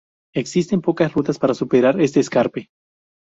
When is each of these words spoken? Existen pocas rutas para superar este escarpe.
Existen 0.33 0.81
pocas 0.81 1.13
rutas 1.13 1.37
para 1.37 1.53
superar 1.53 2.01
este 2.01 2.21
escarpe. 2.21 2.69